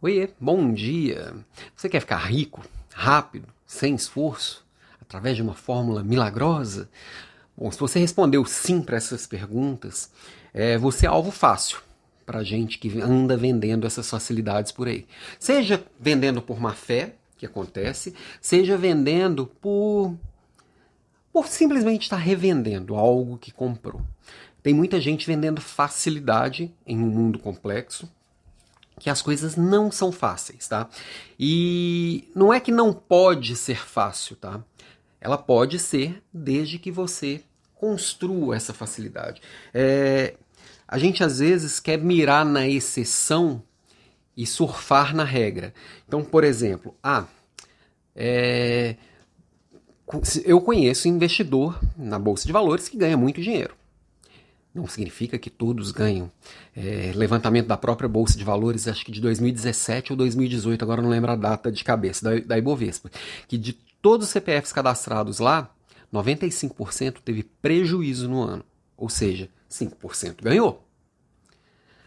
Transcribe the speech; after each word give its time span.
Oiê, 0.00 0.28
bom 0.38 0.72
dia! 0.72 1.34
Você 1.74 1.88
quer 1.88 1.98
ficar 1.98 2.18
rico, 2.18 2.62
rápido, 2.94 3.48
sem 3.66 3.96
esforço, 3.96 4.64
através 5.02 5.34
de 5.34 5.42
uma 5.42 5.54
fórmula 5.54 6.04
milagrosa? 6.04 6.88
Bom, 7.56 7.68
se 7.72 7.80
você 7.80 7.98
respondeu 7.98 8.44
sim 8.44 8.80
para 8.80 8.96
essas 8.96 9.26
perguntas, 9.26 10.12
é, 10.54 10.78
você 10.78 11.04
é 11.04 11.08
alvo 11.08 11.32
fácil 11.32 11.80
para 12.24 12.44
gente 12.44 12.78
que 12.78 13.00
anda 13.00 13.36
vendendo 13.36 13.88
essas 13.88 14.08
facilidades 14.08 14.70
por 14.70 14.86
aí. 14.86 15.04
Seja 15.36 15.84
vendendo 15.98 16.40
por 16.40 16.60
má 16.60 16.74
fé, 16.74 17.16
que 17.36 17.44
acontece, 17.44 18.14
seja 18.40 18.76
vendendo 18.76 19.48
por, 19.48 20.14
por 21.32 21.48
simplesmente 21.48 22.02
estar 22.02 22.18
revendendo 22.18 22.94
algo 22.94 23.36
que 23.36 23.50
comprou. 23.50 24.00
Tem 24.62 24.72
muita 24.72 25.00
gente 25.00 25.26
vendendo 25.26 25.60
facilidade 25.60 26.72
em 26.86 26.96
um 26.98 27.08
mundo 27.08 27.40
complexo, 27.40 28.08
que 28.98 29.08
as 29.08 29.22
coisas 29.22 29.56
não 29.56 29.90
são 29.90 30.10
fáceis, 30.10 30.68
tá? 30.68 30.88
E 31.38 32.28
não 32.34 32.52
é 32.52 32.60
que 32.60 32.72
não 32.72 32.92
pode 32.92 33.56
ser 33.56 33.86
fácil, 33.86 34.36
tá? 34.36 34.62
Ela 35.20 35.38
pode 35.38 35.78
ser 35.78 36.22
desde 36.32 36.78
que 36.78 36.90
você 36.90 37.42
construa 37.74 38.56
essa 38.56 38.74
facilidade. 38.74 39.40
É, 39.72 40.34
a 40.86 40.98
gente 40.98 41.22
às 41.22 41.38
vezes 41.38 41.80
quer 41.80 41.98
mirar 41.98 42.44
na 42.44 42.66
exceção 42.66 43.62
e 44.36 44.46
surfar 44.46 45.14
na 45.14 45.24
regra. 45.24 45.72
Então, 46.06 46.24
por 46.24 46.44
exemplo, 46.44 46.94
ah, 47.02 47.24
é, 48.14 48.96
eu 50.44 50.60
conheço 50.60 51.08
investidor 51.08 51.78
na 51.96 52.18
bolsa 52.18 52.46
de 52.46 52.52
valores 52.52 52.88
que 52.88 52.96
ganha 52.96 53.16
muito 53.16 53.40
dinheiro 53.40 53.78
não 54.78 54.86
significa 54.86 55.38
que 55.38 55.50
todos 55.50 55.90
ganham. 55.90 56.30
É, 56.74 57.12
levantamento 57.14 57.66
da 57.66 57.76
própria 57.76 58.08
Bolsa 58.08 58.38
de 58.38 58.44
Valores, 58.44 58.88
acho 58.88 59.04
que 59.04 59.12
de 59.12 59.20
2017 59.20 60.12
ou 60.12 60.16
2018, 60.16 60.82
agora 60.82 61.02
não 61.02 61.10
lembro 61.10 61.32
a 61.32 61.36
data 61.36 61.70
de 61.70 61.84
cabeça, 61.84 62.24
da, 62.24 62.40
da 62.40 62.58
Ibovespa, 62.58 63.10
que 63.46 63.58
de 63.58 63.72
todos 64.00 64.26
os 64.26 64.32
CPFs 64.32 64.72
cadastrados 64.72 65.38
lá, 65.38 65.70
95% 66.12 67.18
teve 67.24 67.42
prejuízo 67.42 68.28
no 68.28 68.42
ano. 68.42 68.64
Ou 68.96 69.08
seja, 69.08 69.48
5% 69.70 70.42
ganhou. 70.42 70.84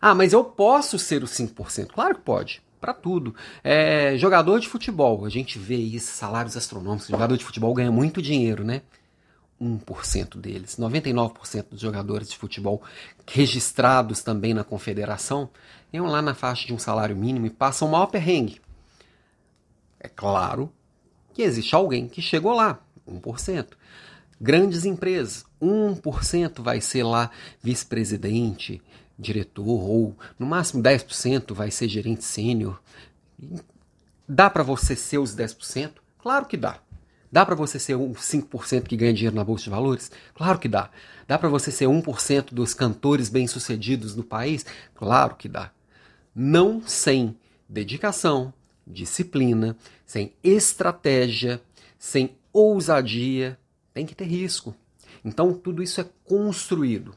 Ah, 0.00 0.14
mas 0.14 0.32
eu 0.32 0.44
posso 0.44 0.98
ser 0.98 1.22
o 1.22 1.26
5%? 1.26 1.88
Claro 1.88 2.16
que 2.16 2.20
pode. 2.22 2.62
Para 2.80 2.92
tudo. 2.92 3.34
É, 3.62 4.16
jogador 4.18 4.60
de 4.60 4.68
futebol, 4.68 5.24
a 5.24 5.30
gente 5.30 5.58
vê 5.58 5.76
isso, 5.76 6.12
salários 6.12 6.56
astronômicos. 6.56 7.08
Jogador 7.08 7.36
de 7.38 7.44
futebol 7.44 7.72
ganha 7.72 7.90
muito 7.90 8.20
dinheiro, 8.20 8.62
né? 8.62 8.82
1% 9.64 10.36
deles. 10.38 10.76
99% 10.76 11.66
dos 11.70 11.80
jogadores 11.80 12.28
de 12.28 12.36
futebol 12.36 12.82
registrados 13.26 14.22
também 14.22 14.52
na 14.52 14.62
confederação 14.62 15.48
iam 15.92 16.06
lá 16.06 16.20
na 16.20 16.34
faixa 16.34 16.66
de 16.66 16.74
um 16.74 16.78
salário 16.78 17.16
mínimo 17.16 17.46
e 17.46 17.50
passam 17.50 17.88
o 17.88 17.90
maior 17.90 18.06
perrengue. 18.06 18.60
É 19.98 20.08
claro 20.08 20.70
que 21.32 21.42
existe 21.42 21.74
alguém 21.74 22.06
que 22.08 22.20
chegou 22.20 22.52
lá, 22.52 22.78
1%. 23.08 23.68
Grandes 24.40 24.84
empresas, 24.84 25.44
1% 25.62 26.60
vai 26.60 26.80
ser 26.80 27.04
lá 27.04 27.30
vice-presidente, 27.62 28.82
diretor, 29.18 29.66
ou 29.66 30.16
no 30.38 30.46
máximo 30.46 30.82
10% 30.82 31.54
vai 31.54 31.70
ser 31.70 31.88
gerente 31.88 32.24
sênior. 32.24 32.80
Dá 34.28 34.50
para 34.50 34.62
você 34.62 34.94
ser 34.96 35.18
os 35.18 35.34
10%? 35.34 35.92
Claro 36.18 36.46
que 36.46 36.56
dá. 36.56 36.78
Dá 37.34 37.44
para 37.44 37.56
você 37.56 37.80
ser 37.80 37.96
um 37.96 38.12
5% 38.12 38.84
que 38.84 38.96
ganha 38.96 39.12
dinheiro 39.12 39.34
na 39.34 39.42
bolsa 39.42 39.64
de 39.64 39.70
valores? 39.70 40.08
Claro 40.36 40.56
que 40.56 40.68
dá. 40.68 40.88
Dá 41.26 41.36
para 41.36 41.48
você 41.48 41.72
ser 41.72 41.86
1% 41.86 42.54
dos 42.54 42.74
cantores 42.74 43.28
bem-sucedidos 43.28 44.14
no 44.14 44.22
país? 44.22 44.64
Claro 44.94 45.34
que 45.34 45.48
dá. 45.48 45.72
Não 46.32 46.80
sem 46.86 47.36
dedicação, 47.68 48.54
disciplina, 48.86 49.76
sem 50.06 50.32
estratégia, 50.44 51.60
sem 51.98 52.36
ousadia, 52.52 53.58
tem 53.92 54.06
que 54.06 54.14
ter 54.14 54.26
risco. 54.26 54.72
Então 55.24 55.52
tudo 55.54 55.82
isso 55.82 56.00
é 56.00 56.06
construído. 56.24 57.16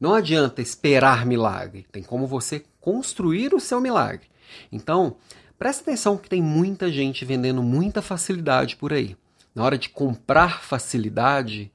Não 0.00 0.14
adianta 0.14 0.62
esperar 0.62 1.26
milagre, 1.26 1.84
tem 1.92 2.02
como 2.02 2.26
você 2.26 2.64
construir 2.80 3.52
o 3.52 3.60
seu 3.60 3.82
milagre. 3.82 4.28
Então, 4.72 5.16
presta 5.58 5.82
atenção 5.82 6.16
que 6.16 6.30
tem 6.30 6.40
muita 6.40 6.90
gente 6.90 7.22
vendendo 7.26 7.62
muita 7.62 8.00
facilidade 8.00 8.74
por 8.74 8.94
aí 8.94 9.14
na 9.58 9.64
hora 9.64 9.76
de 9.76 9.88
comprar 9.88 10.62
facilidade, 10.62 11.72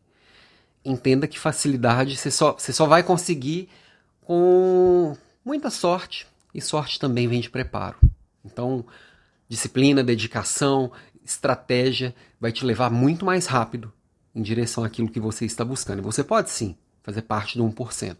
entenda 0.85 1.27
que 1.27 1.37
facilidade 1.37 2.15
você 2.15 2.31
só, 2.31 2.53
você 2.53 2.71
só 2.71 2.85
vai 2.85 3.03
conseguir 3.03 3.67
com 4.21 5.17
muita 5.43 5.69
sorte. 5.69 6.25
E 6.53 6.61
sorte 6.61 6.97
também 6.97 7.27
vem 7.27 7.41
de 7.41 7.49
preparo. 7.49 7.97
Então, 8.45 8.85
disciplina, 9.49 10.01
dedicação, 10.01 10.93
estratégia 11.25 12.15
vai 12.39 12.53
te 12.53 12.65
levar 12.65 12.89
muito 12.89 13.25
mais 13.25 13.47
rápido 13.47 13.91
em 14.33 14.41
direção 14.41 14.85
àquilo 14.85 15.09
que 15.09 15.19
você 15.19 15.43
está 15.43 15.65
buscando. 15.65 15.99
E 15.99 16.03
você 16.03 16.23
pode 16.23 16.51
sim 16.51 16.77
fazer 17.01 17.23
parte 17.23 17.57
do 17.57 17.65
1%. 17.65 18.15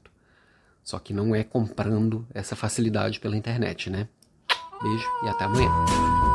Só 0.84 1.00
que 1.00 1.14
não 1.14 1.34
é 1.34 1.42
comprando 1.42 2.28
essa 2.34 2.54
facilidade 2.54 3.18
pela 3.22 3.38
internet, 3.38 3.90
né? 3.90 4.10
Beijo 4.82 5.08
e 5.24 5.30
até 5.30 5.46
amanhã. 5.46 6.33